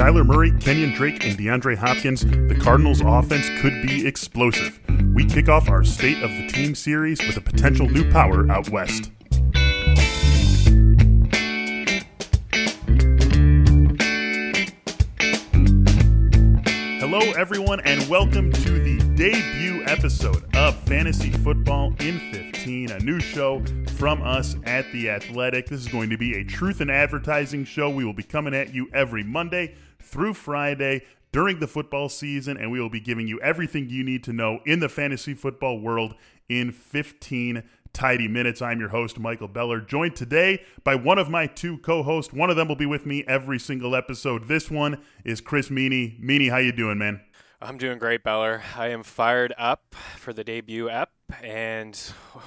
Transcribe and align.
Kyler 0.00 0.24
Murray, 0.24 0.50
Kenyan 0.52 0.94
Drake, 0.94 1.26
and 1.26 1.36
DeAndre 1.36 1.76
Hopkins, 1.76 2.22
the 2.22 2.58
Cardinals' 2.58 3.02
offense 3.02 3.50
could 3.60 3.82
be 3.86 4.06
explosive. 4.06 4.80
We 5.14 5.26
kick 5.26 5.50
off 5.50 5.68
our 5.68 5.84
State 5.84 6.22
of 6.22 6.30
the 6.30 6.46
Team 6.46 6.74
series 6.74 7.20
with 7.20 7.36
a 7.36 7.40
potential 7.42 7.86
new 7.86 8.10
power 8.10 8.50
out 8.50 8.70
west. 8.70 9.12
Hello, 16.98 17.20
everyone, 17.32 17.80
and 17.80 18.08
welcome 18.08 18.50
to 18.50 18.78
the 18.78 18.96
debut 19.16 19.84
episode 19.84 20.42
of 20.56 20.76
Fantasy 20.84 21.30
Football 21.30 21.94
in 22.00 22.18
15, 22.32 22.92
a 22.92 22.98
new 23.00 23.20
show 23.20 23.62
from 23.98 24.22
us 24.22 24.56
at 24.64 24.90
The 24.92 25.10
Athletic. 25.10 25.66
This 25.66 25.82
is 25.82 25.88
going 25.88 26.08
to 26.08 26.16
be 26.16 26.38
a 26.38 26.44
truth 26.44 26.80
and 26.80 26.90
advertising 26.90 27.66
show. 27.66 27.90
We 27.90 28.06
will 28.06 28.14
be 28.14 28.22
coming 28.22 28.54
at 28.54 28.72
you 28.72 28.88
every 28.94 29.22
Monday 29.22 29.74
through 30.00 30.34
Friday 30.34 31.02
during 31.32 31.60
the 31.60 31.66
football 31.66 32.08
season, 32.08 32.56
and 32.56 32.70
we 32.70 32.80
will 32.80 32.90
be 32.90 33.00
giving 33.00 33.28
you 33.28 33.40
everything 33.40 33.88
you 33.88 34.02
need 34.02 34.24
to 34.24 34.32
know 34.32 34.60
in 34.66 34.80
the 34.80 34.88
fantasy 34.88 35.34
football 35.34 35.80
world 35.80 36.14
in 36.48 36.72
15 36.72 37.62
tidy 37.92 38.28
minutes. 38.28 38.62
I'm 38.62 38.80
your 38.80 38.88
host, 38.88 39.18
Michael 39.18 39.48
Beller, 39.48 39.80
joined 39.80 40.16
today 40.16 40.62
by 40.84 40.94
one 40.94 41.18
of 41.18 41.28
my 41.28 41.46
two 41.46 41.78
co-hosts. 41.78 42.32
One 42.32 42.50
of 42.50 42.56
them 42.56 42.68
will 42.68 42.76
be 42.76 42.86
with 42.86 43.06
me 43.06 43.24
every 43.26 43.58
single 43.58 43.94
episode. 43.94 44.48
This 44.48 44.70
one 44.70 45.02
is 45.24 45.40
Chris 45.40 45.68
Meaney. 45.68 46.20
Meaney, 46.22 46.50
how 46.50 46.58
you 46.58 46.72
doing, 46.72 46.98
man? 46.98 47.20
I'm 47.62 47.76
doing 47.76 47.98
great, 47.98 48.24
Beller. 48.24 48.62
I 48.76 48.88
am 48.88 49.02
fired 49.02 49.52
up 49.58 49.94
for 50.16 50.32
the 50.32 50.42
debut 50.42 50.88
ep, 50.88 51.10
and 51.42 51.94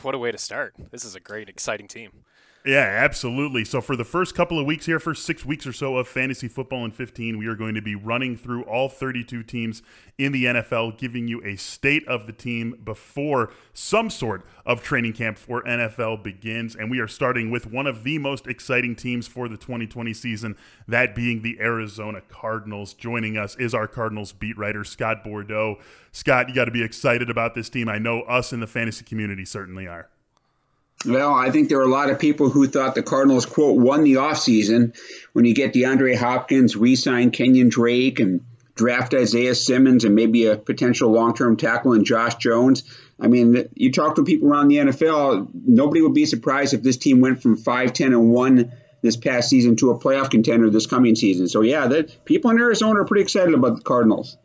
what 0.01 0.15
a 0.15 0.17
way 0.17 0.31
to 0.31 0.39
start. 0.39 0.75
This 0.91 1.05
is 1.05 1.13
a 1.13 1.19
great, 1.19 1.49
exciting 1.49 1.87
team. 1.87 2.23
Yeah, 2.65 2.77
absolutely. 3.03 3.65
So, 3.65 3.81
for 3.81 3.97
the 3.97 4.05
first 4.05 4.35
couple 4.35 4.57
of 4.57 4.65
weeks 4.65 4.85
here, 4.85 4.97
first 4.97 5.25
six 5.25 5.43
weeks 5.43 5.67
or 5.67 5.73
so 5.73 5.97
of 5.97 6.07
fantasy 6.07 6.47
football 6.47 6.85
in 6.85 6.91
15, 6.91 7.37
we 7.37 7.45
are 7.47 7.55
going 7.55 7.75
to 7.75 7.81
be 7.81 7.93
running 7.93 8.37
through 8.37 8.63
all 8.63 8.87
32 8.87 9.43
teams 9.43 9.81
in 10.17 10.31
the 10.31 10.45
NFL, 10.45 10.97
giving 10.97 11.27
you 11.27 11.43
a 11.43 11.57
state 11.57 12.07
of 12.07 12.25
the 12.25 12.31
team 12.31 12.79
before 12.81 13.51
some 13.73 14.09
sort 14.09 14.45
of 14.65 14.81
training 14.81 15.11
camp 15.11 15.37
for 15.37 15.61
NFL 15.63 16.23
begins. 16.23 16.73
And 16.73 16.89
we 16.89 16.99
are 16.99 17.07
starting 17.07 17.51
with 17.51 17.67
one 17.67 17.85
of 17.85 18.05
the 18.05 18.17
most 18.17 18.47
exciting 18.47 18.95
teams 18.95 19.27
for 19.27 19.49
the 19.49 19.57
2020 19.57 20.13
season, 20.13 20.55
that 20.87 21.15
being 21.15 21.41
the 21.41 21.59
Arizona 21.59 22.21
Cardinals. 22.29 22.93
Joining 22.93 23.37
us 23.37 23.57
is 23.57 23.73
our 23.73 23.89
Cardinals 23.89 24.31
beat 24.31 24.57
writer, 24.57 24.85
Scott 24.85 25.25
Bordow. 25.25 25.81
Scott, 26.13 26.47
you 26.47 26.55
got 26.55 26.65
to 26.65 26.71
be 26.71 26.83
excited 26.83 27.29
about 27.29 27.55
this 27.55 27.69
team. 27.69 27.89
I 27.89 27.97
know 27.97 28.21
us 28.21 28.53
in 28.53 28.61
the 28.61 28.67
fantasy 28.67 29.03
community 29.03 29.43
certainly 29.43 29.85
are. 29.85 30.07
Well, 31.05 31.33
I 31.33 31.51
think 31.51 31.69
there 31.69 31.79
are 31.79 31.83
a 31.83 31.89
lot 31.89 32.09
of 32.09 32.19
people 32.19 32.49
who 32.49 32.67
thought 32.67 32.95
the 32.95 33.03
Cardinals, 33.03 33.45
quote, 33.45 33.77
won 33.77 34.03
the 34.03 34.15
offseason 34.15 34.95
when 35.33 35.45
you 35.45 35.53
get 35.53 35.73
DeAndre 35.73 36.15
Hopkins, 36.15 36.77
re 36.77 36.95
sign 36.95 37.31
Kenyan 37.31 37.69
Drake, 37.69 38.19
and 38.19 38.41
draft 38.75 39.13
Isaiah 39.13 39.55
Simmons 39.55 40.03
and 40.03 40.15
maybe 40.15 40.45
a 40.45 40.57
potential 40.57 41.11
long 41.11 41.35
term 41.35 41.57
tackle 41.57 41.93
in 41.93 42.05
Josh 42.05 42.35
Jones. 42.35 42.83
I 43.19 43.27
mean, 43.27 43.69
you 43.75 43.91
talk 43.91 44.15
to 44.15 44.23
people 44.23 44.49
around 44.49 44.69
the 44.69 44.77
NFL, 44.77 45.49
nobody 45.53 46.01
would 46.01 46.13
be 46.13 46.25
surprised 46.25 46.73
if 46.73 46.81
this 46.81 46.97
team 46.97 47.21
went 47.21 47.41
from 47.41 47.57
5 47.57 47.93
10 47.93 48.13
and 48.13 48.31
1 48.31 48.71
this 49.01 49.17
past 49.17 49.49
season 49.49 49.75
to 49.77 49.91
a 49.91 49.99
playoff 49.99 50.31
contender 50.31 50.69
this 50.69 50.87
coming 50.87 51.15
season. 51.15 51.47
So, 51.47 51.61
yeah, 51.61 52.01
people 52.25 52.51
in 52.51 52.59
Arizona 52.59 53.01
are 53.01 53.05
pretty 53.05 53.23
excited 53.23 53.53
about 53.53 53.75
the 53.75 53.81
Cardinals. 53.81 54.37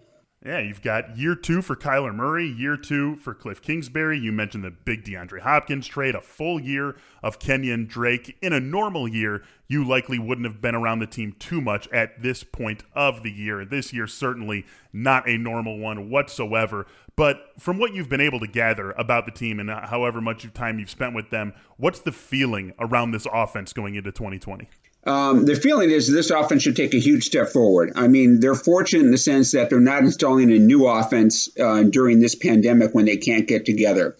Yeah, 0.44 0.60
you've 0.60 0.82
got 0.82 1.18
year 1.18 1.34
two 1.34 1.62
for 1.62 1.74
Kyler 1.74 2.14
Murray, 2.14 2.46
year 2.46 2.76
two 2.76 3.16
for 3.16 3.34
Cliff 3.34 3.60
Kingsbury. 3.60 4.20
You 4.20 4.30
mentioned 4.30 4.62
the 4.62 4.70
big 4.70 5.04
DeAndre 5.04 5.40
Hopkins 5.40 5.88
trade, 5.88 6.14
a 6.14 6.20
full 6.20 6.60
year 6.60 6.94
of 7.24 7.40
Kenyan 7.40 7.88
Drake. 7.88 8.38
In 8.40 8.52
a 8.52 8.60
normal 8.60 9.08
year, 9.08 9.42
you 9.66 9.84
likely 9.84 10.16
wouldn't 10.16 10.46
have 10.46 10.60
been 10.60 10.76
around 10.76 11.00
the 11.00 11.08
team 11.08 11.34
too 11.40 11.60
much 11.60 11.88
at 11.88 12.22
this 12.22 12.44
point 12.44 12.84
of 12.94 13.24
the 13.24 13.32
year. 13.32 13.64
This 13.64 13.92
year, 13.92 14.06
certainly 14.06 14.64
not 14.92 15.28
a 15.28 15.36
normal 15.36 15.76
one 15.76 16.08
whatsoever. 16.08 16.86
But 17.16 17.54
from 17.58 17.80
what 17.80 17.92
you've 17.92 18.08
been 18.08 18.20
able 18.20 18.38
to 18.38 18.46
gather 18.46 18.92
about 18.92 19.26
the 19.26 19.32
team 19.32 19.58
and 19.58 19.68
however 19.68 20.20
much 20.20 20.46
time 20.54 20.78
you've 20.78 20.88
spent 20.88 21.16
with 21.16 21.30
them, 21.30 21.52
what's 21.78 21.98
the 21.98 22.12
feeling 22.12 22.74
around 22.78 23.10
this 23.10 23.26
offense 23.32 23.72
going 23.72 23.96
into 23.96 24.12
2020? 24.12 24.68
Um, 25.08 25.46
the 25.46 25.56
feeling 25.56 25.90
is 25.90 26.06
this 26.06 26.28
offense 26.28 26.62
should 26.62 26.76
take 26.76 26.92
a 26.92 26.98
huge 26.98 27.24
step 27.24 27.48
forward. 27.48 27.92
I 27.96 28.08
mean, 28.08 28.40
they're 28.40 28.54
fortunate 28.54 29.06
in 29.06 29.10
the 29.10 29.16
sense 29.16 29.52
that 29.52 29.70
they're 29.70 29.80
not 29.80 30.02
installing 30.02 30.52
a 30.52 30.58
new 30.58 30.86
offense 30.86 31.48
uh, 31.58 31.84
during 31.84 32.20
this 32.20 32.34
pandemic 32.34 32.94
when 32.94 33.06
they 33.06 33.16
can't 33.16 33.48
get 33.48 33.64
together. 33.64 34.18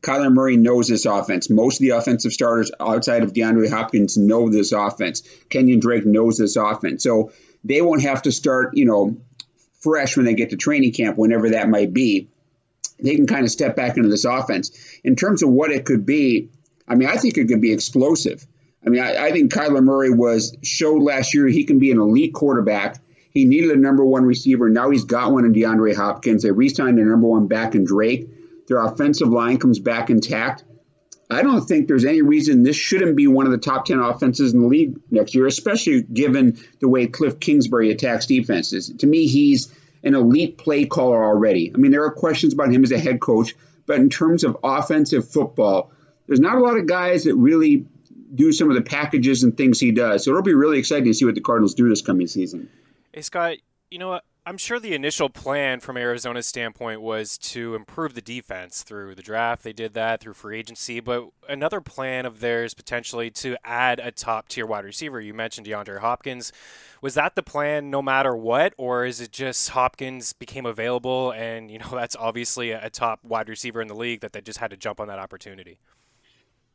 Kyler 0.00 0.32
Murray 0.32 0.56
knows 0.56 0.88
this 0.88 1.04
offense. 1.04 1.50
Most 1.50 1.76
of 1.76 1.80
the 1.80 1.90
offensive 1.90 2.32
starters 2.32 2.72
outside 2.80 3.22
of 3.22 3.34
DeAndre 3.34 3.68
Hopkins 3.68 4.16
know 4.16 4.48
this 4.48 4.72
offense. 4.72 5.20
Kenyan 5.50 5.78
Drake 5.78 6.06
knows 6.06 6.38
this 6.38 6.56
offense. 6.56 7.02
So 7.02 7.32
they 7.62 7.82
won't 7.82 8.00
have 8.00 8.22
to 8.22 8.32
start, 8.32 8.74
you 8.74 8.86
know, 8.86 9.18
fresh 9.80 10.16
when 10.16 10.24
they 10.24 10.32
get 10.32 10.50
to 10.50 10.56
training 10.56 10.94
camp, 10.94 11.18
whenever 11.18 11.50
that 11.50 11.68
might 11.68 11.92
be. 11.92 12.30
They 12.98 13.14
can 13.14 13.26
kind 13.26 13.44
of 13.44 13.50
step 13.50 13.76
back 13.76 13.98
into 13.98 14.08
this 14.08 14.24
offense. 14.24 14.70
In 15.04 15.16
terms 15.16 15.42
of 15.42 15.50
what 15.50 15.70
it 15.70 15.84
could 15.84 16.06
be, 16.06 16.48
I 16.88 16.94
mean, 16.94 17.10
I 17.10 17.16
think 17.16 17.36
it 17.36 17.48
could 17.48 17.60
be 17.60 17.74
explosive. 17.74 18.46
I 18.84 18.88
mean, 18.88 19.02
I, 19.02 19.26
I 19.26 19.32
think 19.32 19.52
Kyler 19.52 19.82
Murray 19.82 20.10
was 20.10 20.56
showed 20.62 21.02
last 21.02 21.34
year 21.34 21.46
he 21.46 21.64
can 21.64 21.78
be 21.78 21.90
an 21.90 21.98
elite 21.98 22.32
quarterback. 22.34 23.00
He 23.32 23.44
needed 23.44 23.70
a 23.70 23.76
number 23.76 24.04
one 24.04 24.24
receiver. 24.24 24.68
Now 24.68 24.90
he's 24.90 25.04
got 25.04 25.32
one 25.32 25.44
in 25.44 25.52
DeAndre 25.52 25.94
Hopkins. 25.94 26.42
They 26.42 26.50
re-signed 26.50 26.98
a 26.98 27.04
number 27.04 27.28
one 27.28 27.46
back 27.46 27.74
in 27.74 27.84
Drake. 27.84 28.28
Their 28.66 28.84
offensive 28.84 29.28
line 29.28 29.58
comes 29.58 29.78
back 29.78 30.10
intact. 30.10 30.64
I 31.30 31.42
don't 31.42 31.60
think 31.60 31.86
there's 31.86 32.04
any 32.04 32.22
reason 32.22 32.64
this 32.64 32.76
shouldn't 32.76 33.16
be 33.16 33.28
one 33.28 33.46
of 33.46 33.52
the 33.52 33.58
top 33.58 33.84
10 33.84 34.00
offenses 34.00 34.52
in 34.52 34.60
the 34.60 34.66
league 34.66 34.98
next 35.10 35.34
year, 35.34 35.46
especially 35.46 36.02
given 36.02 36.58
the 36.80 36.88
way 36.88 37.06
Cliff 37.06 37.38
Kingsbury 37.38 37.92
attacks 37.92 38.26
defenses. 38.26 38.92
To 38.98 39.06
me, 39.06 39.26
he's 39.26 39.72
an 40.02 40.14
elite 40.14 40.58
play 40.58 40.86
caller 40.86 41.22
already. 41.22 41.70
I 41.72 41.78
mean, 41.78 41.92
there 41.92 42.04
are 42.04 42.10
questions 42.10 42.52
about 42.52 42.72
him 42.72 42.82
as 42.82 42.90
a 42.90 42.98
head 42.98 43.20
coach, 43.20 43.54
but 43.86 44.00
in 44.00 44.08
terms 44.08 44.42
of 44.42 44.56
offensive 44.64 45.28
football, 45.28 45.92
there's 46.26 46.40
not 46.40 46.56
a 46.56 46.60
lot 46.60 46.76
of 46.76 46.86
guys 46.86 47.24
that 47.24 47.36
really 47.36 47.86
do 48.34 48.52
some 48.52 48.68
of 48.70 48.76
the 48.76 48.82
packages 48.82 49.42
and 49.42 49.56
things 49.56 49.80
he 49.80 49.92
does. 49.92 50.24
So 50.24 50.30
it'll 50.30 50.42
be 50.42 50.54
really 50.54 50.78
exciting 50.78 51.06
to 51.06 51.14
see 51.14 51.24
what 51.24 51.34
the 51.34 51.40
Cardinals 51.40 51.74
do 51.74 51.88
this 51.88 52.02
coming 52.02 52.26
season. 52.26 52.68
Hey, 53.12 53.22
Scott, 53.22 53.56
you 53.90 53.98
know 53.98 54.08
what? 54.08 54.24
I'm 54.46 54.56
sure 54.56 54.80
the 54.80 54.94
initial 54.94 55.28
plan 55.28 55.80
from 55.80 55.98
Arizona's 55.98 56.46
standpoint 56.46 57.02
was 57.02 57.36
to 57.38 57.74
improve 57.74 58.14
the 58.14 58.22
defense 58.22 58.82
through 58.82 59.14
the 59.14 59.22
draft. 59.22 59.62
They 59.62 59.74
did 59.74 59.92
that 59.94 60.20
through 60.20 60.32
free 60.32 60.58
agency, 60.58 60.98
but 60.98 61.28
another 61.46 61.82
plan 61.82 62.24
of 62.24 62.40
theirs 62.40 62.72
potentially 62.72 63.30
to 63.32 63.56
add 63.64 64.00
a 64.00 64.10
top 64.10 64.48
tier 64.48 64.64
wide 64.64 64.86
receiver. 64.86 65.20
You 65.20 65.34
mentioned 65.34 65.66
DeAndre 65.66 65.98
Hopkins. 65.98 66.52
Was 67.02 67.14
that 67.14 67.34
the 67.34 67.42
plan 67.42 67.90
no 67.90 68.00
matter 68.00 68.34
what, 68.34 68.72
or 68.78 69.04
is 69.04 69.20
it 69.20 69.30
just 69.30 69.68
Hopkins 69.70 70.32
became 70.32 70.64
available 70.64 71.32
and, 71.32 71.70
you 71.70 71.78
know, 71.78 71.88
that's 71.92 72.16
obviously 72.16 72.70
a 72.70 72.88
top 72.88 73.22
wide 73.22 73.48
receiver 73.48 73.82
in 73.82 73.88
the 73.88 73.94
league 73.94 74.20
that 74.20 74.32
they 74.32 74.40
just 74.40 74.58
had 74.58 74.70
to 74.70 74.76
jump 74.76 75.00
on 75.00 75.08
that 75.08 75.18
opportunity? 75.18 75.80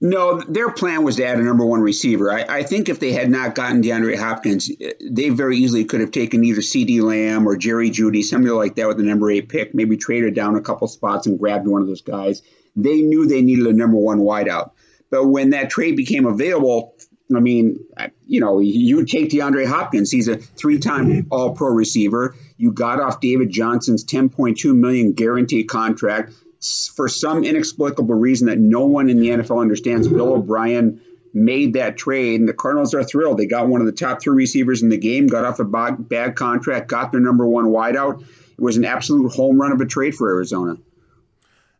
No, 0.05 0.39
their 0.39 0.69
plan 0.69 1.03
was 1.03 1.15
to 1.15 1.25
add 1.25 1.39
a 1.39 1.43
number 1.43 1.65
one 1.65 1.81
receiver. 1.81 2.31
I, 2.31 2.43
I, 2.43 2.63
think 2.63 2.89
if 2.89 2.99
they 2.99 3.11
had 3.11 3.27
not 3.27 3.55
gotten 3.55 3.81
DeAndre 3.81 4.15
Hopkins, 4.15 4.69
they 5.01 5.29
very 5.29 5.57
easily 5.57 5.85
could 5.85 5.99
have 5.99 6.11
taken 6.11 6.43
either 6.43 6.61
CeeDee 6.61 7.01
Lamb 7.01 7.47
or 7.47 7.57
Jerry 7.57 7.89
Jeudy, 7.89 8.21
somebody 8.21 8.51
like 8.51 8.75
that 8.75 8.87
with 8.87 8.97
the 8.97 9.03
number 9.03 9.31
eight 9.31 9.49
pick, 9.49 9.73
maybe 9.73 9.97
traded 9.97 10.35
down 10.35 10.55
a 10.55 10.61
couple 10.61 10.87
spots 10.87 11.25
and 11.25 11.39
grabbed 11.39 11.67
one 11.67 11.81
of 11.81 11.87
those 11.87 12.03
guys. 12.03 12.43
They 12.75 13.01
knew 13.01 13.25
they 13.25 13.41
needed 13.41 13.65
a 13.65 13.73
number 13.73 13.97
one 13.97 14.19
wideout. 14.19 14.73
But 15.09 15.25
when 15.25 15.49
that 15.51 15.71
trade 15.71 15.95
became 15.95 16.27
available, 16.27 16.93
I 17.35 17.39
mean, 17.39 17.79
you 18.27 18.41
know, 18.41 18.59
you 18.59 19.05
take 19.05 19.31
DeAndre 19.31 19.65
Hopkins. 19.65 20.11
He's 20.11 20.27
a 20.27 20.37
three-time 20.37 21.25
All-Pro 21.31 21.69
receiver. 21.69 22.35
You 22.57 22.71
got 22.71 23.01
off 23.01 23.21
David 23.21 23.49
Johnson's 23.49 24.05
10.2 24.05 24.75
million 24.75 25.13
guaranteed 25.13 25.67
contract 25.67 26.31
for 26.95 27.07
some 27.07 27.43
inexplicable 27.43 28.15
reason 28.15 28.47
that 28.47 28.59
no 28.59 28.85
one 28.85 29.09
in 29.09 29.19
the 29.19 29.29
NFL 29.29 29.61
understands, 29.61 30.07
Bill 30.07 30.33
O'Brien 30.33 31.01
made 31.33 31.73
that 31.73 31.97
trade, 31.97 32.39
and 32.39 32.47
the 32.47 32.53
Cardinals 32.53 32.93
are 32.93 33.03
thrilled. 33.03 33.37
They 33.37 33.45
got 33.45 33.67
one 33.67 33.81
of 33.81 33.87
the 33.87 33.93
top 33.93 34.21
three 34.21 34.35
receivers 34.35 34.81
in 34.81 34.89
the 34.89 34.97
game, 34.97 35.27
got 35.27 35.43
off 35.43 35.59
a 35.59 35.65
bad 35.65 36.35
contract, 36.35 36.87
got 36.87 37.11
their 37.11 37.21
number 37.21 37.45
one 37.45 37.65
wideout. 37.65 38.21
It 38.21 38.61
was 38.61 38.77
an 38.77 38.85
absolute 38.85 39.33
home 39.33 39.59
run 39.59 39.73
of 39.73 39.81
a 39.81 39.85
trade 39.85 40.15
for 40.15 40.29
Arizona. 40.29 40.77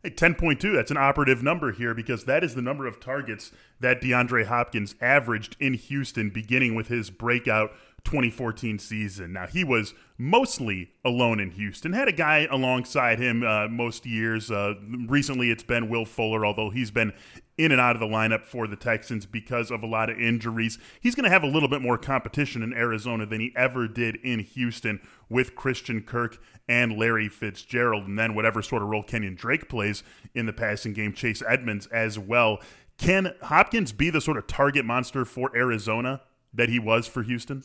Hey, 0.02 0.10
10.2, 0.10 0.74
that's 0.74 0.90
an 0.90 0.98
operative 0.98 1.42
number 1.42 1.72
here 1.72 1.94
because 1.94 2.26
that 2.26 2.44
is 2.44 2.54
the 2.54 2.62
number 2.62 2.86
of 2.86 3.00
targets 3.00 3.50
that 3.80 4.02
DeAndre 4.02 4.44
Hopkins 4.44 4.94
averaged 5.00 5.56
in 5.58 5.74
Houston 5.74 6.30
beginning 6.30 6.74
with 6.74 6.88
his 6.88 7.10
breakout 7.10 7.72
2014 8.06 8.78
season. 8.78 9.32
Now, 9.32 9.48
he 9.48 9.64
was 9.64 9.92
mostly 10.16 10.92
alone 11.04 11.40
in 11.40 11.50
Houston, 11.50 11.92
had 11.92 12.06
a 12.06 12.12
guy 12.12 12.46
alongside 12.50 13.18
him 13.18 13.42
uh, 13.42 13.66
most 13.68 14.06
years. 14.06 14.50
Uh, 14.50 14.74
recently, 15.08 15.50
it's 15.50 15.64
been 15.64 15.88
Will 15.88 16.04
Fuller, 16.04 16.46
although 16.46 16.70
he's 16.70 16.92
been 16.92 17.12
in 17.58 17.72
and 17.72 17.80
out 17.80 17.96
of 17.96 18.00
the 18.00 18.06
lineup 18.06 18.44
for 18.44 18.68
the 18.68 18.76
Texans 18.76 19.26
because 19.26 19.72
of 19.72 19.82
a 19.82 19.86
lot 19.86 20.08
of 20.08 20.20
injuries. 20.20 20.78
He's 21.00 21.16
going 21.16 21.24
to 21.24 21.30
have 21.30 21.42
a 21.42 21.48
little 21.48 21.68
bit 21.68 21.82
more 21.82 21.98
competition 21.98 22.62
in 22.62 22.72
Arizona 22.72 23.26
than 23.26 23.40
he 23.40 23.52
ever 23.56 23.88
did 23.88 24.16
in 24.16 24.38
Houston 24.38 25.00
with 25.28 25.56
Christian 25.56 26.02
Kirk 26.02 26.38
and 26.68 26.96
Larry 26.96 27.28
Fitzgerald, 27.28 28.06
and 28.06 28.16
then 28.16 28.34
whatever 28.34 28.62
sort 28.62 28.82
of 28.82 28.88
role 28.88 29.02
Kenyan 29.02 29.36
Drake 29.36 29.68
plays 29.68 30.04
in 30.32 30.46
the 30.46 30.52
passing 30.52 30.92
game, 30.92 31.12
Chase 31.12 31.42
Edmonds 31.46 31.86
as 31.88 32.18
well. 32.18 32.60
Can 32.98 33.34
Hopkins 33.42 33.92
be 33.92 34.10
the 34.10 34.20
sort 34.20 34.36
of 34.36 34.46
target 34.46 34.84
monster 34.84 35.24
for 35.24 35.54
Arizona 35.56 36.22
that 36.54 36.68
he 36.68 36.78
was 36.78 37.08
for 37.08 37.24
Houston? 37.24 37.62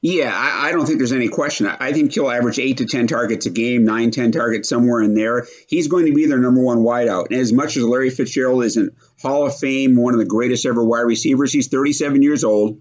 Yeah, 0.00 0.32
I, 0.32 0.68
I, 0.68 0.72
don't 0.72 0.86
think 0.86 0.98
there's 0.98 1.12
any 1.12 1.28
question. 1.28 1.66
I, 1.66 1.76
I, 1.80 1.92
think 1.92 2.12
he'll 2.12 2.30
average 2.30 2.60
eight 2.60 2.78
to 2.78 2.86
10 2.86 3.08
targets 3.08 3.46
a 3.46 3.50
game, 3.50 3.84
nine, 3.84 4.12
10 4.12 4.30
targets 4.30 4.68
somewhere 4.68 5.02
in 5.02 5.14
there. 5.14 5.46
He's 5.68 5.88
going 5.88 6.06
to 6.06 6.12
be 6.12 6.26
their 6.26 6.38
number 6.38 6.60
one 6.60 6.78
wideout. 6.78 7.26
And 7.26 7.40
as 7.40 7.52
much 7.52 7.76
as 7.76 7.82
Larry 7.82 8.10
Fitzgerald 8.10 8.64
is 8.64 8.76
an 8.76 8.90
Hall 9.20 9.46
of 9.46 9.58
Fame, 9.58 9.96
one 9.96 10.14
of 10.14 10.20
the 10.20 10.26
greatest 10.26 10.66
ever 10.66 10.84
wide 10.84 11.00
receivers, 11.00 11.52
he's 11.52 11.66
37 11.66 12.22
years 12.22 12.44
old. 12.44 12.80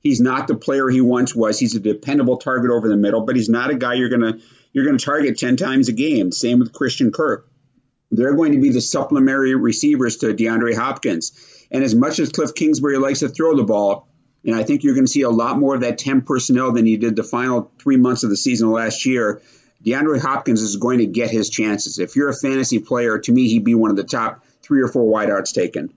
He's 0.00 0.20
not 0.20 0.46
the 0.46 0.54
player 0.54 0.88
he 0.88 1.00
once 1.02 1.34
was. 1.34 1.58
He's 1.58 1.74
a 1.74 1.80
dependable 1.80 2.38
target 2.38 2.70
over 2.70 2.88
the 2.88 2.96
middle, 2.96 3.26
but 3.26 3.36
he's 3.36 3.48
not 3.48 3.70
a 3.70 3.74
guy 3.74 3.94
you're 3.94 4.08
to 4.08 4.40
you're 4.72 4.90
to 4.90 5.04
target 5.04 5.38
10 5.38 5.56
times 5.56 5.88
a 5.88 5.92
game. 5.92 6.32
Same 6.32 6.58
with 6.58 6.72
Christian 6.72 7.10
Kirk. 7.10 7.48
They're 8.10 8.34
going 8.34 8.52
to 8.52 8.60
be 8.60 8.70
the 8.70 8.80
supplementary 8.80 9.54
receivers 9.54 10.18
to 10.18 10.34
DeAndre 10.34 10.74
Hopkins. 10.74 11.32
And 11.70 11.82
as 11.82 11.94
much 11.94 12.18
as 12.18 12.30
Cliff 12.30 12.54
Kingsbury 12.54 12.98
likes 12.98 13.20
to 13.20 13.28
throw 13.28 13.56
the 13.56 13.64
ball, 13.64 14.08
and 14.46 14.54
I 14.54 14.62
think 14.62 14.84
you're 14.84 14.94
going 14.94 15.06
to 15.06 15.12
see 15.12 15.22
a 15.22 15.30
lot 15.30 15.58
more 15.58 15.74
of 15.74 15.80
that 15.80 15.98
10 15.98 16.22
personnel 16.22 16.72
than 16.72 16.86
you 16.86 16.96
did 16.96 17.16
the 17.16 17.24
final 17.24 17.70
three 17.78 17.96
months 17.96 18.22
of 18.22 18.30
the 18.30 18.36
season 18.36 18.70
last 18.70 19.04
year. 19.04 19.42
DeAndre 19.84 20.20
Hopkins 20.20 20.62
is 20.62 20.76
going 20.76 20.98
to 20.98 21.06
get 21.06 21.30
his 21.30 21.50
chances. 21.50 21.98
If 21.98 22.16
you're 22.16 22.28
a 22.28 22.34
fantasy 22.34 22.78
player, 22.78 23.18
to 23.18 23.32
me, 23.32 23.48
he'd 23.48 23.64
be 23.64 23.74
one 23.74 23.90
of 23.90 23.96
the 23.96 24.04
top 24.04 24.44
three 24.62 24.80
or 24.80 24.88
four 24.88 25.12
wideouts 25.12 25.52
taken. 25.52 25.92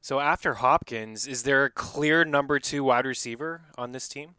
So 0.00 0.20
after 0.20 0.54
Hopkins, 0.54 1.26
is 1.26 1.42
there 1.42 1.64
a 1.64 1.70
clear 1.70 2.24
number 2.24 2.58
two 2.58 2.84
wide 2.84 3.06
receiver 3.06 3.62
on 3.76 3.92
this 3.92 4.08
team? 4.08 4.36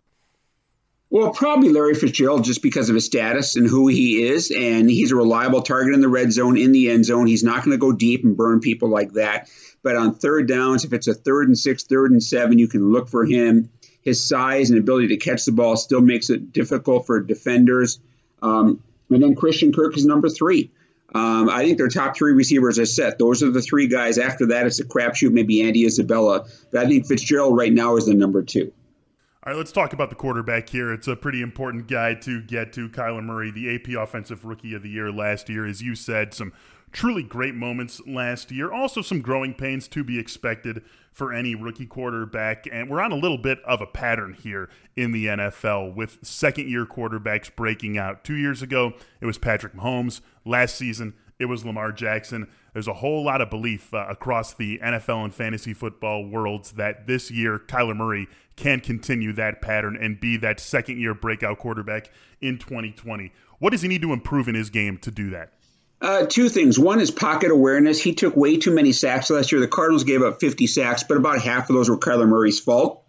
Well, 1.15 1.31
probably 1.31 1.69
Larry 1.69 1.93
Fitzgerald 1.93 2.43
just 2.43 2.61
because 2.61 2.89
of 2.89 2.95
his 2.95 3.05
status 3.05 3.55
and 3.55 3.65
who 3.65 3.87
he 3.87 4.21
is. 4.21 4.51
And 4.51 4.89
he's 4.89 5.13
a 5.13 5.15
reliable 5.15 5.61
target 5.61 5.93
in 5.93 6.01
the 6.01 6.09
red 6.09 6.33
zone, 6.33 6.57
in 6.57 6.73
the 6.73 6.89
end 6.89 7.05
zone. 7.05 7.25
He's 7.25 7.41
not 7.41 7.63
going 7.63 7.71
to 7.71 7.77
go 7.77 7.93
deep 7.93 8.25
and 8.25 8.35
burn 8.35 8.59
people 8.59 8.89
like 8.89 9.13
that. 9.13 9.49
But 9.81 9.95
on 9.95 10.15
third 10.15 10.45
downs, 10.49 10.83
if 10.83 10.91
it's 10.91 11.07
a 11.07 11.13
third 11.13 11.47
and 11.47 11.57
six, 11.57 11.85
third 11.85 12.11
and 12.11 12.21
seven, 12.21 12.59
you 12.59 12.67
can 12.67 12.91
look 12.91 13.07
for 13.07 13.23
him. 13.23 13.69
His 14.01 14.21
size 14.21 14.71
and 14.71 14.77
ability 14.77 15.07
to 15.07 15.15
catch 15.15 15.45
the 15.45 15.53
ball 15.53 15.77
still 15.77 16.01
makes 16.01 16.29
it 16.29 16.51
difficult 16.51 17.05
for 17.05 17.21
defenders. 17.21 17.97
Um, 18.41 18.83
and 19.09 19.23
then 19.23 19.35
Christian 19.35 19.71
Kirk 19.71 19.95
is 19.95 20.05
number 20.05 20.27
three. 20.27 20.69
Um, 21.13 21.47
I 21.47 21.63
think 21.63 21.77
their 21.77 21.87
top 21.87 22.17
three 22.17 22.33
receivers 22.33 22.77
are 22.77 22.85
set. 22.85 23.19
Those 23.19 23.41
are 23.41 23.51
the 23.51 23.61
three 23.61 23.87
guys. 23.87 24.17
After 24.17 24.47
that, 24.47 24.65
it's 24.65 24.81
a 24.81 24.85
crapshoot, 24.85 25.31
maybe 25.31 25.61
Andy 25.61 25.85
Isabella. 25.85 26.45
But 26.73 26.85
I 26.85 26.89
think 26.89 27.07
Fitzgerald 27.07 27.57
right 27.57 27.71
now 27.71 27.95
is 27.95 28.05
the 28.05 28.15
number 28.15 28.43
two. 28.43 28.73
All 29.45 29.53
right, 29.53 29.59
let's 29.59 29.71
talk 29.71 29.93
about 29.93 30.09
the 30.09 30.15
quarterback 30.15 30.69
here. 30.69 30.91
It's 30.91 31.07
a 31.07 31.15
pretty 31.15 31.43
important 31.43 31.87
guy 31.87 32.15
to 32.15 32.41
get 32.41 32.73
to. 32.73 32.89
Kyler 32.89 33.23
Murray, 33.23 33.51
the 33.51 33.75
AP 33.75 33.89
Offensive 33.89 34.43
Rookie 34.43 34.73
of 34.73 34.81
the 34.81 34.89
Year 34.89 35.11
last 35.11 35.49
year. 35.49 35.67
As 35.67 35.83
you 35.83 35.93
said, 35.93 36.33
some 36.33 36.51
truly 36.91 37.21
great 37.21 37.53
moments 37.53 38.01
last 38.07 38.51
year. 38.51 38.73
Also, 38.73 39.03
some 39.03 39.21
growing 39.21 39.53
pains 39.53 39.87
to 39.89 40.03
be 40.03 40.17
expected 40.17 40.81
for 41.11 41.31
any 41.31 41.53
rookie 41.53 41.85
quarterback. 41.85 42.65
And 42.71 42.89
we're 42.89 43.01
on 43.01 43.11
a 43.11 43.17
little 43.17 43.37
bit 43.37 43.59
of 43.65 43.81
a 43.81 43.85
pattern 43.85 44.33
here 44.33 44.67
in 44.95 45.11
the 45.11 45.27
NFL 45.27 45.93
with 45.93 46.17
second 46.23 46.67
year 46.67 46.87
quarterbacks 46.87 47.55
breaking 47.55 47.99
out. 47.99 48.23
Two 48.23 48.33
years 48.33 48.63
ago, 48.63 48.93
it 49.21 49.27
was 49.27 49.37
Patrick 49.37 49.75
Mahomes. 49.75 50.21
Last 50.43 50.75
season, 50.75 51.13
it 51.37 51.45
was 51.45 51.63
Lamar 51.63 51.91
Jackson. 51.91 52.47
There's 52.73 52.87
a 52.87 52.93
whole 52.93 53.23
lot 53.23 53.41
of 53.41 53.49
belief 53.49 53.93
uh, 53.93 54.07
across 54.09 54.53
the 54.53 54.79
NFL 54.79 55.23
and 55.25 55.35
fantasy 55.35 55.73
football 55.73 56.25
worlds 56.25 56.71
that 56.73 57.07
this 57.07 57.29
year 57.29 57.59
Kyler 57.59 57.95
Murray 57.95 58.27
can 58.55 58.79
continue 58.79 59.33
that 59.33 59.61
pattern 59.61 59.97
and 59.99 60.19
be 60.19 60.37
that 60.37 60.59
second 60.59 60.99
year 60.99 61.13
breakout 61.13 61.57
quarterback 61.57 62.09
in 62.41 62.57
2020. 62.57 63.31
What 63.59 63.71
does 63.71 63.81
he 63.81 63.87
need 63.87 64.01
to 64.01 64.13
improve 64.13 64.47
in 64.47 64.55
his 64.55 64.69
game 64.69 64.97
to 64.99 65.11
do 65.11 65.31
that? 65.31 65.53
Uh, 66.01 66.25
two 66.25 66.49
things. 66.49 66.77
One 66.77 66.99
is 66.99 67.09
pocket 67.09 67.51
awareness. 67.51 68.01
He 68.01 68.13
took 68.13 68.35
way 68.35 68.57
too 68.57 68.73
many 68.73 68.91
sacks 68.91 69.29
last 69.29 69.51
year. 69.51 69.61
The 69.61 69.67
Cardinals 69.67 70.03
gave 70.03 70.21
up 70.21 70.39
50 70.39 70.67
sacks, 70.67 71.03
but 71.03 71.17
about 71.17 71.41
half 71.41 71.69
of 71.69 71.75
those 71.75 71.89
were 71.89 71.97
Kyler 71.97 72.27
Murray's 72.27 72.59
fault. 72.59 73.03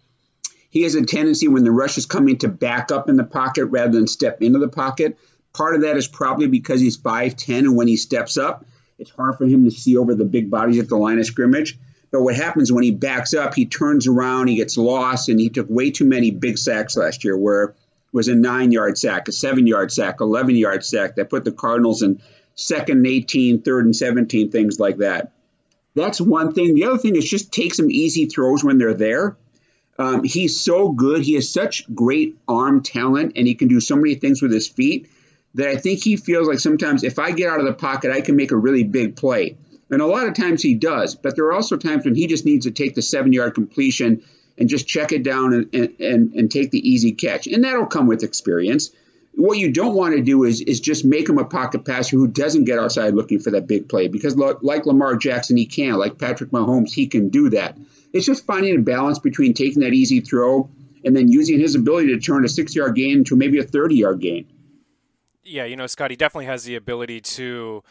He 0.69 0.83
has 0.83 0.95
a 0.95 1.05
tendency 1.05 1.47
when 1.47 1.63
the 1.63 1.71
rush 1.71 1.97
is 1.97 2.05
coming 2.05 2.37
to 2.39 2.47
back 2.47 2.91
up 2.91 3.09
in 3.09 3.15
the 3.17 3.23
pocket 3.23 3.65
rather 3.65 3.91
than 3.91 4.07
step 4.07 4.41
into 4.41 4.59
the 4.59 4.67
pocket. 4.67 5.17
Part 5.53 5.75
of 5.75 5.81
that 5.81 5.97
is 5.97 6.07
probably 6.07 6.47
because 6.47 6.79
he's 6.79 6.97
5'10, 6.97 7.59
and 7.59 7.75
when 7.75 7.87
he 7.87 7.97
steps 7.97 8.37
up, 8.37 8.65
it's 8.99 9.11
hard 9.11 9.37
for 9.37 9.45
him 9.45 9.65
to 9.65 9.71
see 9.71 9.97
over 9.97 10.15
the 10.15 10.25
big 10.25 10.49
bodies 10.49 10.79
at 10.79 10.89
the 10.89 10.97
line 10.97 11.19
of 11.19 11.25
scrimmage. 11.25 11.77
But 12.11 12.21
what 12.21 12.35
happens 12.35 12.71
when 12.71 12.83
he 12.83 12.91
backs 12.91 13.33
up, 13.33 13.53
he 13.53 13.65
turns 13.65 14.07
around, 14.07 14.47
he 14.47 14.55
gets 14.55 14.77
lost, 14.77 15.29
and 15.29 15.39
he 15.39 15.49
took 15.49 15.67
way 15.69 15.91
too 15.91 16.05
many 16.05 16.31
big 16.31 16.57
sacks 16.57 16.95
last 16.95 17.23
year 17.23 17.37
where 17.37 17.63
it 17.63 17.75
was 18.13 18.27
a 18.27 18.35
nine 18.35 18.71
yard 18.71 18.97
sack, 18.97 19.27
a 19.27 19.31
seven 19.31 19.67
yard 19.67 19.91
sack, 19.91 20.21
11 20.21 20.55
yard 20.55 20.85
sack 20.85 21.15
that 21.15 21.29
put 21.29 21.43
the 21.43 21.51
Cardinals 21.51 22.01
in 22.01 22.21
second 22.55 22.97
and 22.97 23.07
18, 23.07 23.61
third 23.61 23.85
and 23.85 23.95
17, 23.95 24.51
things 24.51 24.79
like 24.79 24.97
that. 24.97 25.31
That's 25.95 26.21
one 26.21 26.53
thing. 26.53 26.75
The 26.75 26.85
other 26.85 26.97
thing 26.97 27.15
is 27.15 27.29
just 27.29 27.51
take 27.51 27.73
some 27.73 27.89
easy 27.89 28.27
throws 28.27 28.63
when 28.63 28.77
they're 28.77 28.93
there. 28.93 29.35
Um, 29.99 30.23
he's 30.23 30.59
so 30.59 30.89
good. 30.89 31.23
He 31.23 31.33
has 31.33 31.51
such 31.51 31.93
great 31.93 32.37
arm 32.47 32.83
talent, 32.83 33.33
and 33.35 33.47
he 33.47 33.55
can 33.55 33.67
do 33.67 33.79
so 33.79 33.95
many 33.95 34.15
things 34.15 34.41
with 34.41 34.51
his 34.51 34.67
feet 34.67 35.09
that 35.55 35.69
I 35.69 35.77
think 35.77 36.03
he 36.03 36.17
feels 36.17 36.47
like 36.47 36.59
sometimes 36.59 37.03
if 37.03 37.17
I 37.17 37.31
get 37.31 37.49
out 37.49 37.59
of 37.59 37.65
the 37.65 37.73
pocket, 37.73 38.11
I 38.11 38.21
can 38.21 38.35
make 38.35 38.51
a 38.51 38.55
really 38.55 38.83
big 38.83 39.15
play. 39.15 39.57
And 39.89 40.01
a 40.01 40.05
lot 40.05 40.27
of 40.27 40.33
times 40.33 40.61
he 40.61 40.75
does, 40.75 41.15
but 41.15 41.35
there 41.35 41.45
are 41.45 41.53
also 41.53 41.77
times 41.77 42.05
when 42.05 42.15
he 42.15 42.27
just 42.27 42.45
needs 42.45 42.65
to 42.65 42.71
take 42.71 42.95
the 42.95 43.01
seven 43.01 43.31
yard 43.33 43.53
completion 43.55 44.23
and 44.57 44.67
just 44.67 44.87
check 44.87 45.11
it 45.11 45.23
down 45.23 45.53
and, 45.53 45.73
and, 45.99 46.33
and, 46.33 46.51
take 46.51 46.71
the 46.71 46.89
easy 46.89 47.11
catch. 47.11 47.47
And 47.47 47.63
that'll 47.63 47.85
come 47.85 48.07
with 48.07 48.23
experience. 48.23 48.89
What 49.35 49.59
you 49.59 49.71
don't 49.71 49.95
want 49.95 50.15
to 50.15 50.21
do 50.21 50.45
is, 50.45 50.61
is 50.61 50.79
just 50.79 51.05
make 51.05 51.29
him 51.29 51.37
a 51.37 51.45
pocket 51.45 51.85
passer 51.85 52.17
who 52.17 52.27
doesn't 52.27 52.65
get 52.65 52.79
outside 52.79 53.13
looking 53.13 53.39
for 53.39 53.51
that 53.51 53.67
big 53.67 53.87
play 53.87 54.07
because, 54.07 54.35
like 54.35 54.87
Lamar 54.87 55.15
Jackson, 55.15 55.57
he 55.57 55.67
can. 55.67 55.93
Like 55.93 56.17
Patrick 56.17 56.49
Mahomes, 56.49 56.91
he 56.91 57.05
can 57.05 57.29
do 57.29 57.51
that. 57.51 57.77
It's 58.13 58.25
just 58.25 58.47
finding 58.47 58.75
a 58.75 58.81
balance 58.81 59.19
between 59.19 59.53
taking 59.53 59.83
that 59.83 59.93
easy 59.93 60.21
throw 60.21 60.71
and 61.05 61.15
then 61.15 61.27
using 61.27 61.59
his 61.59 61.75
ability 61.75 62.07
to 62.07 62.19
turn 62.19 62.43
a 62.43 62.49
six 62.49 62.75
yard 62.75 62.95
gain 62.95 63.19
into 63.19 63.35
maybe 63.35 63.59
a 63.59 63.63
30 63.63 63.95
yard 63.95 64.19
gain. 64.19 64.47
Yeah, 65.43 65.65
you 65.65 65.75
know, 65.75 65.87
Scotty 65.87 66.15
definitely 66.15 66.47
has 66.47 66.65
the 66.65 66.75
ability 66.75 67.21
to 67.21 67.83